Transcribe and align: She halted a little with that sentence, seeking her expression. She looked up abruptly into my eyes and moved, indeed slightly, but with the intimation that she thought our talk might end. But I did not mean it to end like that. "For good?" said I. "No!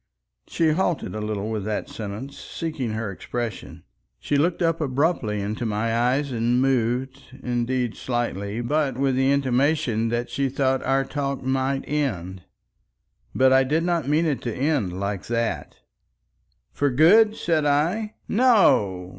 She 0.47 0.69
halted 0.71 1.13
a 1.13 1.21
little 1.21 1.51
with 1.51 1.63
that 1.65 1.87
sentence, 1.87 2.35
seeking 2.35 2.93
her 2.93 3.11
expression. 3.11 3.83
She 4.17 4.35
looked 4.35 4.63
up 4.63 4.81
abruptly 4.81 5.39
into 5.41 5.63
my 5.63 5.95
eyes 5.95 6.31
and 6.31 6.59
moved, 6.59 7.21
indeed 7.43 7.95
slightly, 7.95 8.61
but 8.61 8.97
with 8.97 9.15
the 9.15 9.31
intimation 9.31 10.09
that 10.09 10.31
she 10.31 10.49
thought 10.49 10.81
our 10.81 11.05
talk 11.05 11.43
might 11.43 11.87
end. 11.87 12.41
But 13.35 13.53
I 13.53 13.63
did 13.63 13.83
not 13.83 14.07
mean 14.09 14.25
it 14.25 14.41
to 14.41 14.51
end 14.51 14.99
like 14.99 15.27
that. 15.27 15.75
"For 16.71 16.89
good?" 16.89 17.35
said 17.35 17.63
I. 17.65 18.15
"No! 18.27 19.09